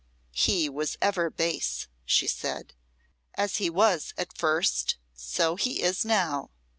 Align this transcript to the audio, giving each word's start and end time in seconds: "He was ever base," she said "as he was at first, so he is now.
"He 0.33 0.67
was 0.67 0.97
ever 0.99 1.29
base," 1.29 1.87
she 2.05 2.25
said 2.25 2.73
"as 3.35 3.57
he 3.57 3.69
was 3.69 4.15
at 4.17 4.35
first, 4.35 4.95
so 5.13 5.55
he 5.57 5.83
is 5.83 6.03
now. 6.03 6.49